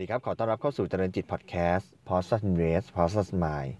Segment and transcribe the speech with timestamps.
[0.00, 3.72] ดีครับ ขอต้อนรับเข้าสู่เจริญจิตพอดแคสต์ p o s t Invest p o s t Mind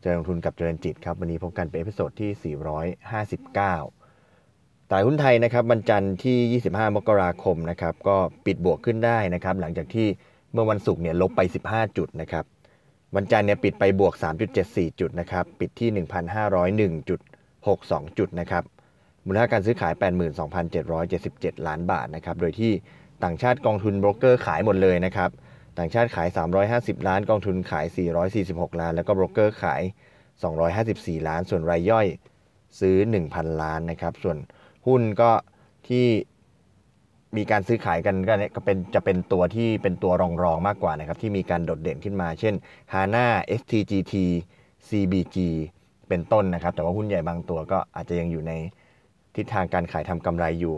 [0.00, 10.06] เจริญลงทุนกับเจริญจิตครับ วันนี้พบกันเป็น episode ที่ 459 ตลาดหุ้นไทยนะครับวันจันทร์ที่ 25 มกราคมนะครับ ก็ปิดบวกขึ้นได้นะครับ หลังจากที่
[10.52, 11.40] เมื่อวันศุกร์เนี่ยลบไป
[11.70, 12.44] 15 จุดนะครับ
[13.16, 14.14] วันจันทร์เนี่ยปิดไปบวก
[14.56, 15.88] 3.74 จุดนะครับ ปิดที่
[17.04, 18.64] 1,501.62 จุดนะครับ
[19.26, 19.92] มูลค่าการซื้อขาย
[20.80, 22.72] 82,777 ล้านบาทนะครับ โดยที่
[23.24, 25.30] ต่างชาติกองทุนโบรกเกอร์ขายหมดเลยนะครับ
[25.78, 26.28] ต่างชาติขาย
[26.68, 27.86] 350 ล้าน กองทุนขาย
[28.32, 29.82] 446 ล้าน แล้วก็โบรกเกอร์ขาย
[30.54, 32.06] 254 ล้าน ส่วนรายย่อย
[32.80, 32.96] ซื้อ
[33.28, 34.38] 1,000 ล้านนะครับ ส่วน
[34.86, 35.30] หุ้นก็
[35.88, 36.06] ที่
[37.36, 42.54] มีการซื้อขายกันก็เนี่ยก็เป็นจะเป็นตัวที่เป็นตัวรองรองมากกว่านะครับ ที่มีการโดดเด่นขึ้นมา เช่น
[42.92, 43.26] HANA
[43.60, 44.14] STGT
[44.88, 45.36] CBG
[46.08, 48.52] เป็นต้นนะครับ แต่ว่าหุ้นใหญ่บางตัวก็อาจจะยังอยู่ใน
[49.36, 50.74] ทิศทางการขายทำกำไรอยู่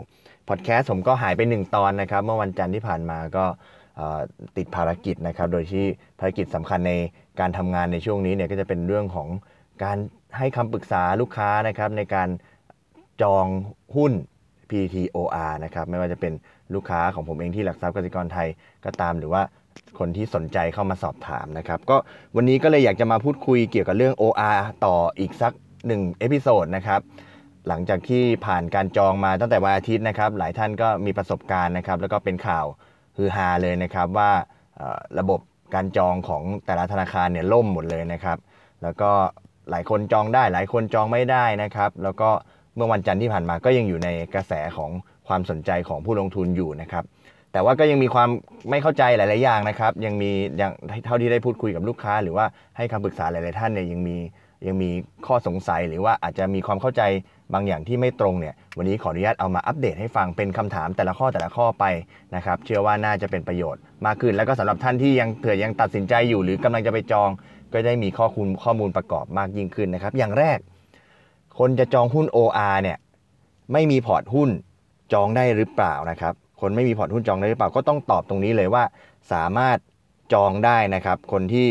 [0.49, 3.45] พอดแคสต์ผมก็หายไป 1 ตอนนะครับ เมื่อวันจันทร์ที่ผ่านมาก็
[4.57, 5.85] ติดภารกิจนะครับ โดยที่
[6.19, 6.93] ภารกิจสำคัญใน
[7.39, 9.27] การทำงานในช่วงนี้เนี่ยก็จะเป็นเรื่องของ
[9.83, 9.97] การ
[10.37, 12.29] ให้คำปรึกษาลูกค้านะครับในการ
[13.21, 13.45] จอง
[13.95, 14.13] หุ้น
[14.69, 16.33] PTOR นะครับไม่ว่าจะเป็น
[16.73, 18.47] ลูกค้าของผมเองที่หลักทรัพย์กสิกรไทย
[18.85, 19.41] ก็ตามหรือว่า
[19.99, 21.97] คนที่สนใจเข้ามาสอบถามนะครับ ก็
[22.35, 25.53] วันนี้ก็เลยอยากจะมาพูดคุยเกี่ยวกับเรื่อง OR ต่ออีกสัก
[25.87, 27.01] หนึ่ง episode นะครับ
[27.67, 32.65] หลังจากที่ผ่านการจองมาตั้งแต่วันอาทิตย์นะครับ หลายท่านก็มีประสบการณ์นะครับ แล้วก็เป็นข่าว
[33.17, 34.31] ฮือฮาเลยนะครับว่า
[35.19, 35.39] ระบบ
[35.73, 38.37] การจองของแต่ละธนาคารเนี่ยล่มหมดเลยนะครับ
[38.83, 39.11] แล้วก็
[39.69, 42.29] หลายคนจองได้หลายคนจองไม่ได้นะครับ แล้วก็
[42.75, 44.91] เมื่อวันจันทร์ที่ผ่านมาก็ยังอยู่ในกระแสของ
[45.27, 47.03] ความสนใจของผู้ลงทุนอยู่นะครับ
[47.51, 48.29] แต่ว่าก็ยังมีความ
[48.69, 50.73] ไม่เข้าใจหลาย ๆ อย่างนะครับ ยังมีอย่าง
[51.05, 52.45] เท่าที่ได้พูดคุยกับลูกค้า หรือว่า
[52.77, 54.17] ให้คำปรึกษาหลาย ๆ ท่านเนี่ยยังมี
[54.67, 54.89] ยังมี
[55.27, 57.01] ข้อสงสัยหรือว่าอาจจะมีความเข้าใจ
[57.53, 61.85] บางอย่างที่ไม่ตรงเนี่ยวันนี้ขออนุญาตเอามาอัปเดตให้ฟังเป็นคำถามแต่ละข้อแต่ละข้อไป
[62.35, 67.29] นะครับเชื่อว่าน่าจะเป็นประโยชน์มากขึ้น แล้วก็สำหรับท่านที่ยังเผื่อยังตัดสินใจอยู่ หรือกำลังจะไปจอง
[67.73, 70.59] ก็ได้มีข้อมูลข้อมูลประกอบมากยิ่งขึ้นนะครับ อย่างแรก
[71.59, 72.97] คนจะจองหุ้น OR เนี่ย
[73.73, 74.49] ไม่มีพอร์ตหุ้น
[75.13, 78.83] จองได้หรือเปล่านะครับคนไม่มีพอร์ตหุ้นจองได้หรือเปล่าก็ต้องตอบตรงนี้เลยว่า
[79.31, 79.77] สามารถ
[80.33, 81.67] จองได้นะครับ คนที่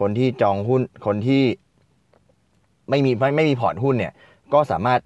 [0.00, 1.44] คนที่จองหุ้นคนที่
[2.90, 4.12] ไม่มีไม่ไม่มีพอร์ตหุ้นเนี่ย
[4.54, 5.00] ก็สามารถ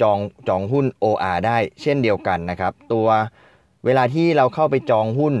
[0.00, 0.18] จอง
[0.48, 3.08] จองหุ้น OR ได้เช่นเดียวกันนะครับ ตัว
[3.84, 5.34] เวลาที่เราเข้าไปจองหุ้น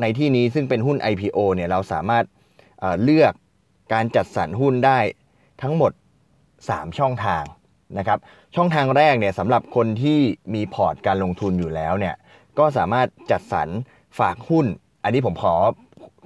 [0.00, 2.24] ในที่นี้ซึ่งเป็นหุ้น IPO เนี่ยเราสามารถ
[2.80, 3.32] เลือก
[3.92, 4.98] การจัดสรรหุ้นได้
[5.62, 5.92] ทั้งหมด
[6.44, 7.44] 3 ช่องทาง
[7.98, 8.18] นะครับ
[8.56, 10.18] ช่องทางแรกเนี่ยสำหรับคนที่
[10.54, 12.14] มีพอร์ตการลงทุนอยู่แล้วเนี่ย
[12.58, 13.68] ก็สามารถจัดสรร
[14.18, 14.66] ฝากหุ้น
[15.04, 15.54] อันนี้ผมขอ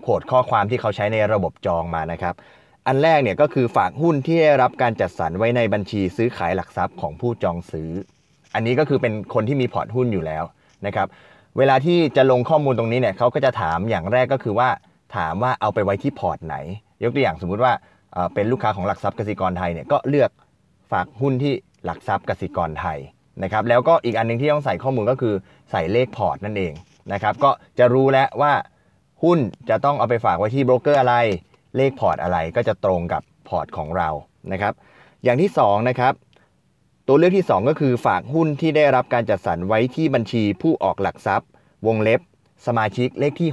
[0.03, 2.35] quote ข้อความที่เขาใช้ในระบบจองมานะครับ
[2.87, 7.91] อันแรกเนี่ยก็คือฝากหุ้นที่ได้รับการจัดสรรไว้ในบัญชีซื้อขายหลักทรัพย์ของผู้จองซื้อ
[8.55, 10.45] อันนี้ก็คือเป็นคนที่มีพอร์ตหุ้นอยู่แล้ว
[10.87, 11.07] นะครับ
[11.59, 14.69] เวลาที่จะลงข้อมูลตรงนี้เนี่ยเขาก็จะถามอย่างแรกก็คือว่า
[15.17, 16.57] ถามว่าเอาไปไว้ที่พอร์ตไหน
[17.03, 17.73] ยกตัวอย่างสมมุติว่า
[18.35, 20.31] เป็นลูกค้าของหลักทรัพย์กสิกรไทยเนี่ยก็เลือก
[20.93, 21.53] ฝากหุ้นที่
[21.85, 22.99] หลักทรัพย์กสิกรไทย
[23.43, 25.35] นะครับ แล้วก็อีกอันนึงที่ต้องใส่ข้อมูลก็คือ
[25.71, 26.73] ใส่เลขพอร์ตนั่นเอง
[27.13, 28.53] นะครับ ก็จะรู้แล้วว่า
[29.23, 29.39] หุ้น
[29.71, 31.15] จะต้องเอาไปฝากไว้ที่โบรกเกอร์อะไร
[31.77, 34.09] เลขพอร์ตอะไรก็จะตรงกับพอร์ตของเรา
[34.53, 34.75] นะครับ
[35.25, 36.15] อย่างที่2นะครับ
[37.07, 41.49] ตัวเลือกที่ 2 ก็คือฝากหุ้นที่ได้รับการจัดสรรไว้ที่บัญชีผู้ออกหลักทรัพย์
[41.87, 42.21] วงเล็บ
[42.67, 43.51] สมาชิกเลขที่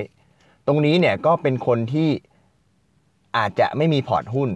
[0.00, 2.10] 600 ตรงนี้เนี่ยก็เป็นคนที่
[3.36, 4.50] อาจจะไม่มีพอร์ตหุ้น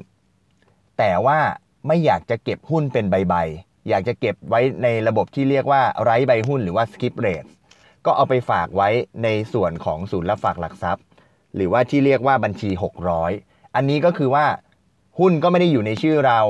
[0.98, 1.38] แต่ว่า
[1.87, 7.49] ไม่อยากจะเก็บหุ้นเป็นใบๆ อยากจะเก็บไว้ในระบบที่เรียกว่าไร้ใบหุ้นหรือว่า scripless
[8.06, 8.88] ก็เอาไปฝากไว้
[9.22, 11.04] ในส่วนของศูนย์รับฝากหลักทรัพย์
[11.56, 12.70] หรือว่าที่เรียกว่าบัญชี
[13.22, 14.44] 600 อันนี้ก็คือว่า
[15.19, 16.41] หุ้นก็ไม่ได้อยู่ในชื่อเรา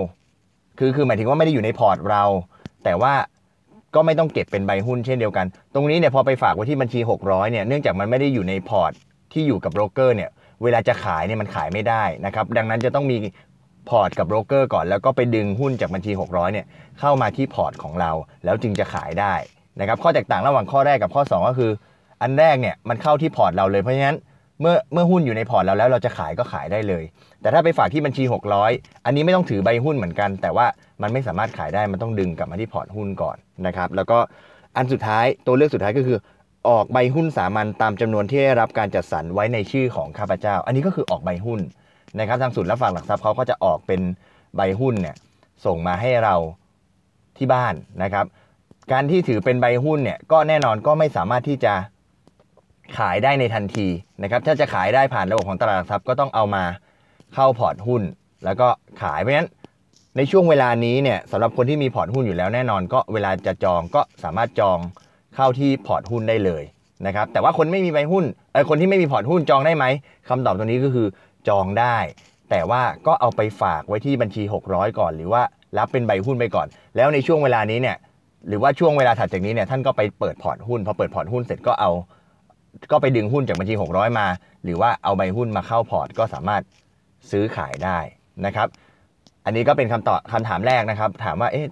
[0.78, 2.24] คือคือหมายถึงว่าไม่ได้อยู่ในพอร์ตเรา
[2.84, 3.14] แต่ว่า
[3.94, 8.92] ก็ไม่ต้องเก็บเป็นใบหุ้นเช่นเดียวกัน ตรงนี้เนี่ยพอไปฝากไว้ที่บัญชี 600เนี่ยเนื่องจากมันไม่ได้อยู่ในพอร์ต
[9.32, 10.30] ที่อยู่กับโบรกเกอร์เนี่ย
[10.62, 13.16] เวลาจะขายเนี่ยมันขายไม่ได้นะครับดังนั้นจะต้องมี
[13.88, 16.66] พอร์ตกับโบรกเกอร์ก่อน แล้วก็ไปดึงหุ้นจากบัญชี 600เนี่ย
[17.00, 18.12] เข้ามาที่พอร์ตของเรา
[18.44, 19.34] แล้วจึงจะขายได้
[19.80, 21.70] นะครับข้อแตกต่างระหว่างข้อแรกกับข้อ 2 ก็คือ
[22.22, 24.16] อันแรกเนี่ยมันเข้าที่พอร์ตเราเลยเพราะฉะนั้น
[24.60, 27.04] เมื่อเมื่อหุ้นอยู่ในพอร์ตเราแล้วเราจะขายก็ขายได้เลย
[27.40, 28.24] แต่ถ้าไปฝากที่บัญชี
[28.64, 30.66] 600 อันนี้ไม่ต้องถือใบหุ้นเหมือนกัน แต่ว่า
[31.02, 33.36] มันไม่สามารถขายได้มันต้องดึงกลับมาที่พอร์ตหุ้นก่อน
[33.66, 34.18] นะครับแล้วก็
[34.76, 36.18] อันสุดท้ายตัวเลือกสุดท้ายก็คือ
[36.68, 41.60] ออกใบหุ้นสามัญตามจำนวนที่ได้รับการจัดสรรไว้ในชื่อของข้าพเจ้า อันนี้ก็คือออกใบหุ้น
[42.18, 44.00] นะครับทางศูนย์รับฝากหลักทรัพย์เขาก็จะออกเป็น
[44.56, 45.16] ใบหุ้นเนี่ย
[45.64, 46.34] ส่งมาให้เรา
[47.36, 48.24] ที่บ้านนะครับ
[48.92, 51.74] การที่ถือเป็นใบหุ้นเนี่ยก็แน่นอนก็ไม่สามารถที่จะ
[52.98, 53.88] ขายได้ในทันที
[54.22, 56.64] นะครับถ้าจะขายได้ผ่านระบบของตลาดหลักทรัพย์ก็ต้องเอามา
[57.34, 58.02] เข้าพอร์ตหุ้น
[58.44, 58.68] แล้วก็
[59.02, 59.48] ขายเพราะฉะนั้น
[60.16, 64.78] ในช่วงเวลานี้เนี่ยสำหรับคนที่มีพอร์ตหุ้นอยู่แล้วแน่นอน ก็เวลาจะจองก็สามารถจอง
[65.34, 66.62] เข้าที่พอร์ตหุ้นได้เลย
[67.06, 69.84] นะครับแต่ว่าคนไม่มีใบหุ้นเออคนที่ไม่มีพอร์ตหุ้นจองได้ไหม
[70.28, 71.06] คำตอบตรงนี้ก็คือ
[71.48, 71.96] จองได้
[72.50, 75.42] แต่ว่าก็เอาไปฝากไว้ที่บัญชี 600 ก่อน หรือว่า
[75.78, 76.66] รับเป็นใบหุ้นไปก่อน
[76.96, 77.96] แล้วในช่วงเวลานี้เนี่ย
[78.48, 81.90] หรือว่าช่วงเวลาถัดจากนี้เนี่ยท่านก็ไปเปิดพอร์ตหุ้นพอเปิดพอร์ตหุ้นเสร็จก็เอา
[82.90, 84.26] ก็ไปดึงหุ้นจากบัญชี 600 มา
[84.64, 86.62] หรือว่าเอาใบหุ้นมาเข้าพอร์ต ก็สามารถ
[87.30, 87.98] ซื้อขายได้
[88.46, 88.68] นะครับ
[89.44, 91.66] อันนี้ก็เป็นคำตอบคำถามแรกนะครับ ถามว่าเอ๊ะ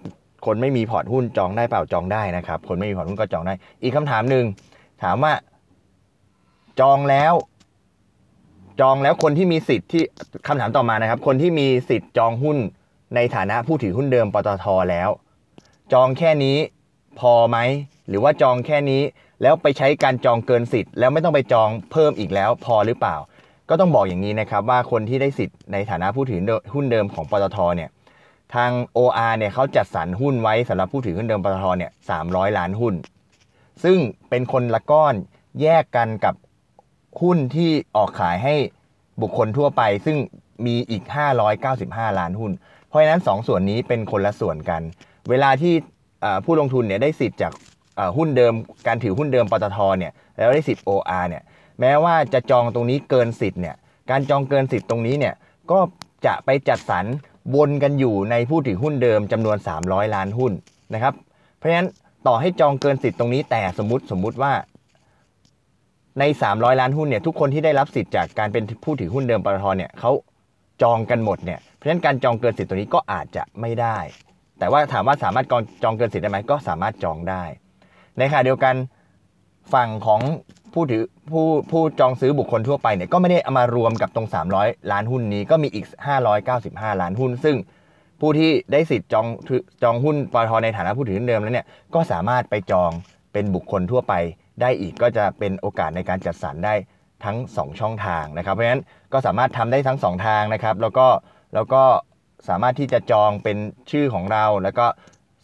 [0.46, 4.44] คนไม่มีพอร์ตหุ้นจองได้เปล่าจองได้นะครับ คนไม่มีพอร์ตหุ้นก็จองได้ อีกคำถามหนึ่ง
[5.02, 5.32] ถามว่า
[6.81, 7.34] จองแล้ว
[8.81, 10.02] จองแล้วคนที่มีสิทธิ์ที่
[10.48, 12.58] คำถามต่อมานะครับ คนที่มีสิทธิ์จองหุ้น
[13.14, 15.08] ในฐานะผู้ถือหุ้นเดิมปตทแล้ว
[15.93, 16.56] จองแค่นี้
[17.20, 17.58] พอไหม
[18.08, 19.02] หรือว่าจองแค่นี้
[19.42, 23.16] แล้วไปใช้การจองเกินสิทธิ์แล้วไม่ต้องไปจองเพิ่มอีกแล้วพอหรือเปล่า
[23.68, 26.40] ก็ต้องบอกอย่างนี้นะครับว่าคนที่ได้สิทธิ์ในฐานะผู้ถือ
[26.74, 27.90] หุ้นเดิมของปตทเนี่ย
[28.54, 32.26] ทาง OR เนี่ยเขาจัดสรรหุ้นไว้สำหรับผู้ถือหุ้นเดิมปตทเนี่ยสาม
[32.58, 32.94] ล้านหุ้น
[33.84, 33.98] ซึ่ง
[34.30, 35.14] เป็นคนละก้อน
[35.62, 36.34] แยกกันกับ
[37.22, 38.54] หุ้นที่ออกขายให้
[39.22, 40.16] บุคคลทั่วไป ซึ่ง
[40.66, 41.02] มีอีก
[41.60, 42.52] 595 ล้านหุ้น
[42.88, 44.82] เพราะฉะนั้น 2 ส่วนนี้เป็นคนละส่วนกัน
[45.30, 45.74] เวลาที่
[46.44, 47.52] ผู้ลงทุนเนี่ยได้สิทธิ์จาก
[48.16, 48.54] หุ้นเดิม
[48.86, 51.42] การถือหุ้นเดิมปตทเนี่ยแล้วได้สิทธิ์ OR เนี่ย
[51.80, 53.76] แม้ว่าจะจองตรงนี้เกินสิทธิ์เนี่ย
[54.10, 55.34] การจองเกินสิทธิ์ตรงนี้เนี่ย
[55.70, 55.78] ก็
[56.26, 57.04] จะไปจัดสรร
[57.54, 60.52] วนกันอยู่ในผู้ถือหุ้นเดิมจำนวน 300 ล้านหุ้น
[60.94, 61.14] นะครับ
[61.56, 61.88] เพราะฉะนั้น
[62.26, 64.52] ต่อให้จองเกินสิทธิ์ตรงนี้แต่สมมติสมมุติว่า
[66.18, 70.10] ใน 300 ล้านหุ้นเนี่ยทุกคนที่ได้รับสิทธิ์จากการเป็นผู้ถือหุ้นเดิมปตทเนี่ยเขา
[70.82, 73.98] จองกันหมดเนี่ยเพราะฉะนั้นการจองเกินสิทธิ์ตัวนี้ก็อาจจะไม่ได้
[74.58, 75.46] แต่ว่าถามว่าสามารถ
[75.82, 77.44] จองเกินสิทธิ์ได้ไหมก็สามารถจองได้
[78.18, 78.74] ในขณะเดียวกัน
[79.74, 80.20] ฝั่งของ
[80.74, 84.28] ผู้ถือผู้ผู้จองซื้อบุคคลทั่วไปเนี่ยก็ไม่ได้เอามารวมกับตรง
[84.58, 85.86] 300 ล้านหุ้นนี้ก็มีอีก
[86.42, 87.56] 595 ล้านหุ้น ซึ่ง
[88.20, 89.26] ผู้ที่ได้สิทธิ์จอง
[89.82, 92.90] จองหุ้นปตทในฐานะผู้ถือหุ้นเดิมแล้วเนี่ยก็สามารถไปจอง
[93.32, 94.14] เป็นบุคคลทั่วไป
[94.60, 96.74] ได้อีกก็จะเป็นโอกาสในการจัดสรรได้
[97.24, 98.82] ทั้ง 2 ช่องทางนะครับ เพราะฉะนั้น
[99.12, 101.06] ก็สามารถทำได้ทั้ง 2 ทางนะครับ แล้วก็
[101.54, 101.82] แล้วก็
[102.48, 103.58] สามารถที่จะจองเป็น
[103.90, 104.86] ชื่อของเราแล้วก็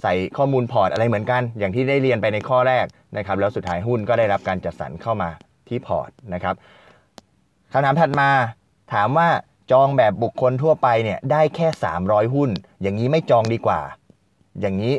[0.02, 2.86] ใส่ข้อมูลพอร์ตอะไรเหมือนกัน อย่างที่ได้เรียนไปในข้อแรก
[3.16, 5.30] นะครับ แล้วสุดท้ายหุ้นก็ได้รับการจัดสรรเข้ามา
[5.68, 6.54] ที่พอร์ตนะครับ
[7.72, 8.28] คำถามถัดมา
[8.92, 9.28] ถามว่า
[9.72, 11.68] จองแบบบุคคลทั่วไปเนี่ยได้แค่
[12.02, 12.50] 300 หุ้น
[12.82, 13.80] อย่างนี้ไม่จองดีกว่า
[14.60, 14.94] อย่างนี้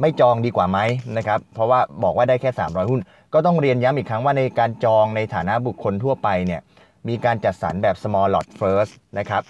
[0.00, 0.78] ไม่จองดีกว่าไหม
[1.16, 3.00] นะครับ เพราะว่าบอกว่าได้แค่ 300 หุ้น
[3.32, 6.60] ก็ต้องเรียนย้ำอีกครั้งว่าในการจองในฐานะบุคคลทั่วไปเนี่ย
[7.08, 9.42] มีการจัดสรรแบบ small lot first นะครับ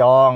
[0.00, 0.30] จอง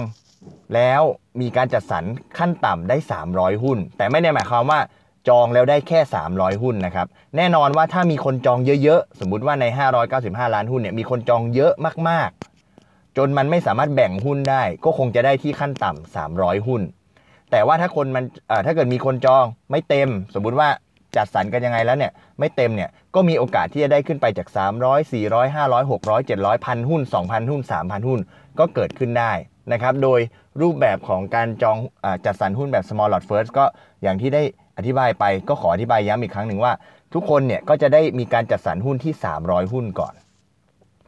[0.75, 1.03] แล้ว
[1.41, 2.05] มีการจัดสรร
[2.39, 2.97] ขั้นต่ำได้
[3.31, 4.81] 300 หุ้น แต่ไม่ได้หมายความว่า
[5.29, 6.01] จองแล้วได้แค่
[6.31, 7.07] 300 หุ้นนะครับ
[7.37, 9.65] แน่นอนว่าถ้ามีคนจองเยอะๆ สมมุติว่าใน
[10.11, 11.73] 595 ล้านหุ้นเนี่ย มีคนจองเยอะ
[12.09, 16.83] มากๆ จนมันไม่สามารถแบ่งหุ้นได้ ก็คงจะได้ที่ขั้นต่ำ300 หุ้น
[17.51, 18.25] แต่ว่าถ้าคนมัน
[18.67, 20.69] ถ้าเกิดมีคนจองไม่เต็ม สมมุติว่า
[21.17, 24.49] จัดสรรกันยังไงแล้วเนี่ย ไม่เต็มเนี่ย ก็มีโอกาสที่จะได้ขึ้นไปจาก
[24.83, 28.21] 300 400 500 600 700 พันหุ้น 2,000 หุ้น 3,000 หุ้น
[28.59, 29.33] ก็เกิดขึ้นได้
[29.73, 30.21] นะครับโดย
[30.63, 33.65] รูปแบบของการจองอจัดสรรหุ้นแบบ small lot first ก็
[34.03, 34.43] อย่างที่ได้
[34.77, 36.73] อธิบายไปก็ขออธิบายย้ำอีกครั้งหนึ่งว่า
[37.15, 39.13] ทุกคนเนี่ยก็จะได้มีการจัดสรรหุ้นที่
[39.43, 40.15] 300 หุ้นก่อน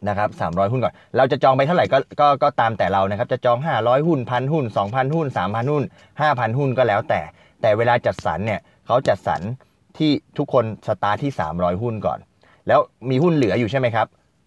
[0.08, 5.82] นะครับ300 หุ้นก่อน เราจะจองไปเท่าไหร่ก็ก็ก็ตามแต่เรานะครับ จะจอง 500 หุ้นพันหุ้น 2,000 หุ้น 3,000 หุ้น
[6.20, 7.20] 5,000 หุ้นก็แล้วแต่
[7.62, 9.40] แต่เวลาจัดสรรเนี่ยเขาจัดสรร
[9.98, 12.18] ที่ทุกคนสตาร์ทที่ 300 หุ้นก่อน
[12.68, 14.06] แล้วมีหุ้นเหลืออยู่ใช่ไหมครับ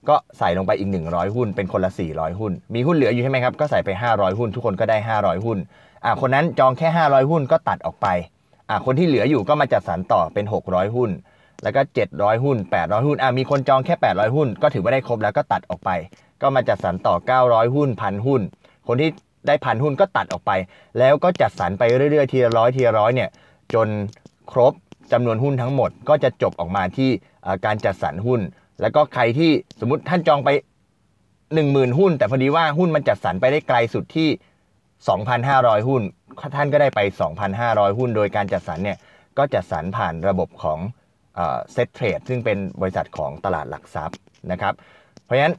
[0.09, 5.57] ก็ใส่ลงไปอีก 100 หุ้น เป็นคนละ 400 หุ้น มีหุ้นเหลืออยู่ใช่ไหมครับ ก็ใส่ไป 500 หุ้น ทุกคนก็ได้ 500 หุ้น
[6.05, 8.07] อ่าคนนั้นจองแค่ 500 หุ้นก็ตัดออกไป
[8.69, 11.09] อ่าคนที่เหลืออยู่ก็มาจัดสรรต่อเป็น 600 หุ้น
[11.63, 15.89] แล้วก็ 700 หุ้น 800 หุ้น อะมีคนจองแค่ 800 หุ้น ก็ถือว่าได้ครบแล้วก็ตัดออกไป
[16.41, 17.15] ก็มาจัดสรรต่อ
[17.45, 18.41] 900 หุ้นพันหุ้น
[18.87, 19.09] คนที่
[19.47, 20.51] ได้พันหุ้นก็ตัดออกไป
[20.99, 23.29] แล้วก็จัดสรรไปเรื่อยๆ ทีละร้อยทีละร้อยเนี่ย
[23.73, 23.87] จน
[24.51, 24.73] ครบ
[25.11, 27.09] จำนวนหุ้นทั้งหมด ก็จะจบออกมาที่
[27.65, 28.41] การจัดสรรหุ้น
[28.81, 30.49] แล้วก็ใครที่สมมติท่านจองไป
[31.23, 34.29] 10,000หุ้น แต่พอดีว่าหุ้นมันจัดสรรไปได้ไกลสุดที่
[35.07, 36.01] 2,500หุ้น
[36.55, 36.99] ท่านก็ได้ไป
[37.49, 38.97] 2,500หุ้น โดยการจัดสรรเนี่ย
[39.37, 40.79] ก็จัดสรรผ่านระบบของ
[41.71, 44.17] เซ็ตเทรดซึ่งเป็นบริษัทของตลาดหลักทรัพย์
[44.51, 44.73] นะครับ
[45.25, 45.55] เพราะฉะนั้น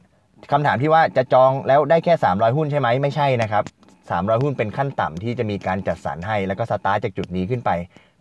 [0.51, 3.63] คำถามที่ว่าจะจองแล้วได้แค่ 300 หุ้นใช่ไหมไม่ใช่นะครับ
[4.03, 7.69] 300 หุ้นเป็นขั้นต่ำที่จะมีการจัดสรรให้ แล้วก็สตาร์ทจากจุดนี้ขึ้นไป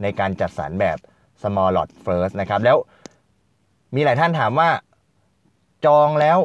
[0.03, 0.99] ในการจัดสรรแบบ
[1.43, 2.77] small lot first นะครับ แล้ว
[3.95, 4.69] มีหลายท่านถามว่า
[5.87, 6.39] จองแล้ว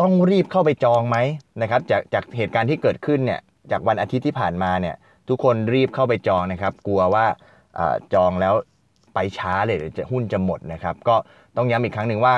[0.00, 1.16] ต้องรีบเข้าไปจองไหม
[1.62, 3.40] นะครับ จากจากเหตุการณ์ที่เกิดขึ้นเนี่ย
[3.70, 4.96] จากวันอาทิตย์ที่ผ่านมาเนี่ย
[5.28, 7.26] ทุกคนรีบเข้าไปจองนะครับ กลัวว่า
[7.78, 7.80] อ
[8.14, 8.54] จองแล้ว
[9.14, 11.16] ไปช้าเลยจะหุ้นจะหมดนะครับ ก็
[11.56, 12.34] ต้องย้ำอีกครั้งหนึ่งว่า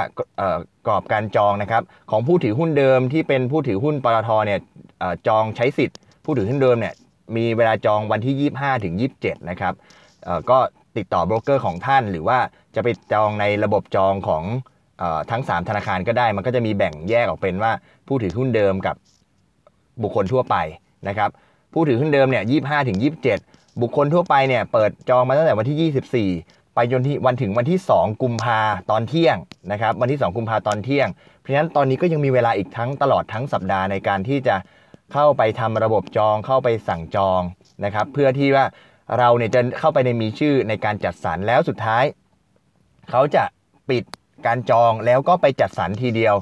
[0.86, 4.60] กรอบการจองนะครับ ของผู้ถือหุ้นเดิมที่เป็นผู้ถือหุ้นปตทเนี่ย
[5.28, 6.94] จองใช้สิทธิ์ ผู้ถือหุ้นเดิมเนี่ย
[7.36, 9.74] มีเวลาจองวันที่ 25 ถึง 27 นะครับ
[10.50, 10.58] ก็
[10.96, 12.38] ติดต่อโบรกเกอร์ของท่านหรือว่า
[12.74, 14.44] จะไปจองในระบบจองของ
[15.30, 17.72] ทั้ง 3 ธนาคารก็ได้ มันก็จะมีแบ่งแยกออกเป็นว่า
[18.06, 18.96] ผู้ถือหุ้นเดิมกับ
[20.02, 20.56] บุคคลทั่วไป
[21.08, 21.30] นะครับ
[21.72, 23.38] ผู้ถือหุ้นเดิมเนี่ยยี่ห้าถึงยี่สิบเจ็ด
[23.82, 29.36] บุคคลทั่วไปเนี่ยเปิดจองมาตั้งแต่วันที่ 24 ไปจนที่วันถึงวันที่ 2 กุมภาตอนเที่ยง
[29.72, 34.56] นะครับวันที่ 2 กุมภาตอนเที่ยง เพราะฉะนั้นตอนนี้ก็ยังมีเวลาอีกทั้งตลอดทั้งสัปดาห์ในการที่จะ
[35.12, 37.40] เข้าไปทำระบบจองเข้าไปสั่งจอง
[37.84, 38.64] นะครับเพื่อที่ว่า
[39.18, 42.04] เราเนี่ยจะเข้าไปในมีชื่อในการจัดสรรแล้วสุดท้าย
[43.10, 43.44] เขาจะ
[43.90, 44.04] ปิด
[44.46, 46.34] การจองแล้วก็ไปจัดสรรทีเดียว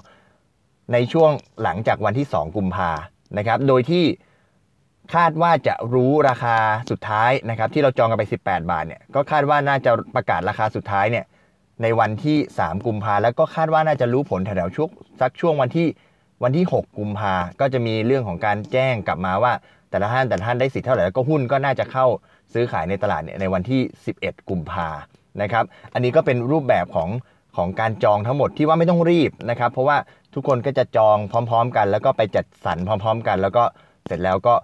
[0.93, 1.31] ในช่วง
[1.63, 2.91] หลังจากวันที่ 2 กุมภา
[3.39, 4.05] นะครับ โดยที่
[5.15, 6.57] คาดว่าจะรู้ราคา
[6.91, 11.25] สุดท้ายนะครับ ที่เราจองกันไป 18 บาทเนี่ยก็คาดว่าน่าจะประกาศราคาสุดท้ายเนี่ย
[11.83, 14.89] ในวันที่ 3 กุมภาแล้วก็คาดว่าน่าจะรู้ผลแถวๆช่วง
[15.21, 15.87] สักช่วงวันที่
[16.45, 19.53] วันที่ 6 กุมภาก็จะมีเรื่องของการแจ้งกลับมาว่า
[19.91, 22.07] แต่ละท่านแต่ละท่านได้สิทธิ์เท่าไหร่แล้วก็หุ้นก็น่าจะเข้า
[22.53, 23.81] ซื้อขายในตลาดเนี่ยในวันที่
[24.17, 24.89] 11 กุมภา
[25.43, 25.65] นะครับ
[25.95, 27.09] อันนี้ก็เป็นรูปแบบของ
[27.59, 29.97] ของการจองทั้งหมดที่ว่าไม่ต้องรีบนะครับเพราะว่า
[30.35, 33.65] ทุกคนก็จะจองพร้อม ๆ กัน แล้วก็ไปจัดสรรพร้อม ๆ กัน แล้วก็
[34.07, 34.55] เสร็จแล้วก็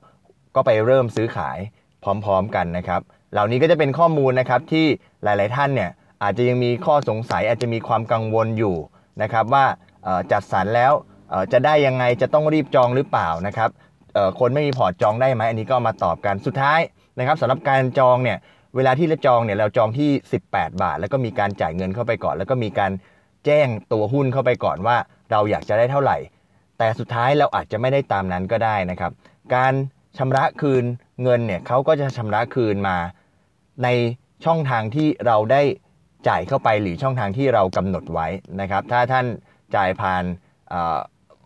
[0.55, 1.59] ก็ไปเริ่มซื้อขาย
[2.05, 3.01] พร้อม ๆ กันนะครับ
[3.33, 4.87] เหล่านี้ก็จะเป็นข้อมูลนะครับที่
[5.23, 5.91] หลาย ๆ ท่านเนี่ย
[6.23, 8.77] อาจจะยังมีข้อสงสัยอาจจะมีความกังวลอยู่
[9.23, 9.65] นะครับว่า
[10.33, 10.93] จัดสรรแล้ว
[11.53, 13.71] จะได้ยังไงจะต้องรีบจองหรือเปล่านะครับ
[14.41, 16.81] คนไม่มีพอร์ตจองได้ไหมอันนี้ก็มาตอบกันสุดท้าย
[17.19, 18.39] นะครับสำหรับการจองเนี่ย
[18.76, 20.11] เวลาที่เราจองเนี่ยเราจองที่
[20.47, 22.93] 18 บาท แล้วก็มีการจ่ายเงินเข้าไปก่อน แล้วก็มีการ
[23.45, 24.97] แจ้งตัวหุ้นเข้าไปก่อนว่า
[25.31, 26.16] เราอยากจะได้เท่าไหร่
[26.78, 29.12] แต่สุดท้ายเราอาจจะไม่ได้ตามนั้นก็ได้นะครับ
[29.54, 29.73] การ
[30.19, 30.85] ชำระคืน
[31.23, 32.97] เงินเนี่ยเขาก็จะชำระคืนมา
[33.85, 33.88] ใน
[34.45, 35.62] ช่องทางที่เราได้
[36.28, 38.28] จ่ายเข้าไปหรือช่องทางที่เรากำหนดไว้
[38.61, 39.26] นะครับ ถ้าท่าน
[39.76, 40.25] จ่ายผ่าน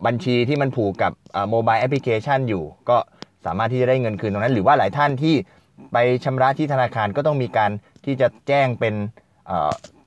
[0.05, 1.11] บัญชีที่มันผูกกับ
[1.49, 2.97] โมบายแอปพลิเคชันอยู่ ก็
[3.45, 5.35] สามารถที่จะได้เงินคืนตรงนั้น หรือว่าหลายท่านที่
[5.93, 7.71] ไปชำระที่ธนาคารก็ต้องมีการ
[8.05, 8.93] ที่จะแจ้งเป็น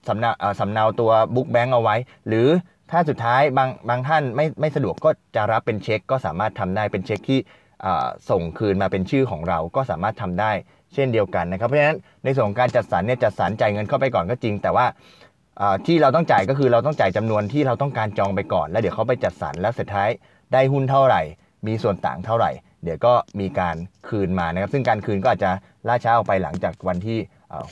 [0.08, 1.96] สำเนาสำเนาตัวบุ๊กแบงก์เอาไว้
[2.28, 2.48] หรือ
[2.90, 7.38] ถ้าสุดท้ายบางบางท่านไม่ไม่สะดวกก็จะรับเป็นเช็ค ก็สามารถทำได้เป็นเช็คที่
[8.30, 10.52] ส่งคืนมาเป็นชื่อของเราก็สามารถทำได้
[10.94, 14.86] เช่นเดียวกันนะครับ เพราะฉะนั้นในส่วนของการจัดสรรเนี่ยจัดสรรจ่ายเงินเข้าไปก่อนก็จริง แต่ว่า
[15.60, 20.08] อ่าที่เราต้องจ่ายก็คือเราต้องจ่ายจำนวนที่เราต้องการจองไปก่อน แล้วเดี๋ยวเขาไปจัดสรรแล้วสุดท้าย
[20.52, 21.22] ได้หุ้นเท่าไหร่
[21.66, 22.50] มีส่วนต่างเท่าไหร่
[22.84, 23.76] เดี๋ยวก็มีการ
[24.08, 25.50] คืนมานะครับ ซึ่งการคืนก็อาจจะ
[25.88, 27.18] ล่าช้าออกไปหลังจากวันที่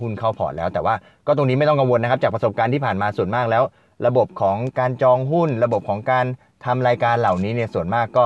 [0.01, 0.95] หุ้นเข้าพอร์ตแล้ว แต่ว่า
[1.27, 3.63] ก็ตรงนี้ไม่ต้องกังวลนะครับ จากประสบการณ์ที่ผ่านมาส่วนมากแล้ว
[4.07, 6.27] ระบบของการจองหุ้น ระบบของการ
[6.65, 8.25] ทำรายการเหล่านี้เนี่ยส่วนมากก็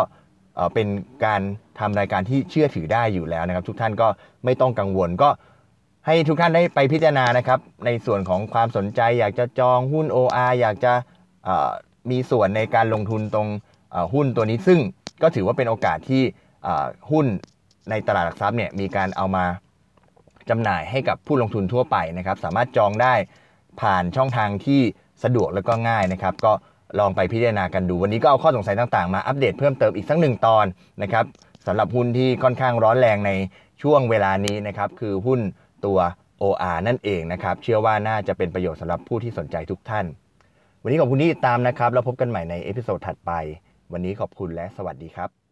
[0.74, 0.88] เป็น
[1.24, 1.40] การ
[1.80, 4.08] ทำรายการที่เชื่อถือได้อยู่แล้วนะครับ ทุกท่านก็
[4.44, 5.30] ไม่ต้องกังวลก็
[6.06, 10.92] ให้ทุกท่านได้ไปพิจารณานะครับ ในส่วนของความสนใจ อยากจะจองหุ้น OR อยากจะ
[12.10, 13.48] มีส่วนในการลงทุนตรง
[14.14, 14.80] หุ้นตัวนี้ซึ่ง
[15.22, 16.22] ก็ถือว่าเป็นโอกาสที่
[17.10, 17.26] หุ้น
[17.90, 19.44] ในตลาดหลักทรัพย์เนี่ยมีการเอามา
[20.50, 23.14] จำหน่ายให้กับผู้ลงทุนทั่วไปนะครับ สามารถจองได้
[23.80, 24.80] ผ่านช่องทางที่
[25.24, 26.52] สะดวกแล้วก็ง่ายนะครับ ก็
[26.98, 30.66] ลองไปพิจารณากันดู วันนี้ก็เอาข้อสงสัยต่างๆ มาอัปเดตเพิ่มเติมอีกสักหนึ่งตอน
[31.02, 31.24] นะครับ
[31.66, 33.30] สำหรับหุ้นที่ค่อนข้างร้อนแรงใน
[33.82, 35.40] ช่วงเวลานี้นะครับ คือหุ้น
[35.84, 35.98] ตัว
[36.42, 40.06] OR นั่นเองนะครับ เชื่อว่าน่าจะเป็นประโยชน์สำหรับผู้ที่สนใจทุกท่าน
[40.82, 43.32] วันนี้ขอบคุณที่ติดตามนะครับ แล้วพบกันใหม่ในเอพิโซดถัดไป
[43.92, 45.43] วันนี้ขอบคุณและสวัสดีครับ